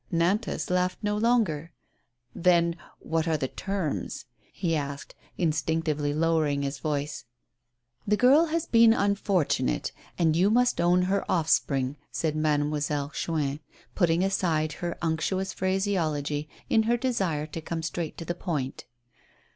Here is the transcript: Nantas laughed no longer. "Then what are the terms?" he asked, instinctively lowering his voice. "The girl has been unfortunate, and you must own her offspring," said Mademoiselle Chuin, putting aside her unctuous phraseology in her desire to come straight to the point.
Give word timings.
Nantas 0.11 0.71
laughed 0.71 0.97
no 1.03 1.15
longer. 1.15 1.73
"Then 2.33 2.75
what 2.97 3.27
are 3.27 3.37
the 3.37 3.47
terms?" 3.47 4.25
he 4.51 4.75
asked, 4.75 5.13
instinctively 5.37 6.11
lowering 6.11 6.63
his 6.63 6.79
voice. 6.79 7.25
"The 8.07 8.17
girl 8.17 8.47
has 8.47 8.65
been 8.65 8.93
unfortunate, 8.93 9.91
and 10.17 10.35
you 10.35 10.49
must 10.49 10.81
own 10.81 11.03
her 11.03 11.23
offspring," 11.31 11.97
said 12.11 12.35
Mademoiselle 12.35 13.11
Chuin, 13.11 13.59
putting 13.93 14.23
aside 14.23 14.73
her 14.81 14.97
unctuous 15.03 15.53
phraseology 15.53 16.49
in 16.67 16.81
her 16.89 16.97
desire 16.97 17.45
to 17.45 17.61
come 17.61 17.83
straight 17.83 18.17
to 18.17 18.25
the 18.25 18.33
point. 18.33 18.87